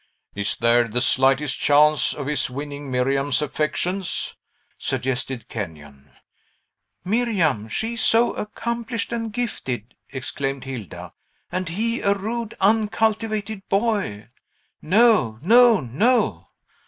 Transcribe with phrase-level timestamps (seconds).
[0.33, 4.35] "Is there the slightest chance of his winning Miriam's affections?"
[4.79, 6.09] suggested Kenyon.
[7.05, 7.67] "Miriam!
[7.67, 11.13] she, so accomplished and gifted!" exclaimed Hilda;
[11.51, 14.27] "and he, a rude, uncultivated boy!
[14.81, 16.47] No, no, no!"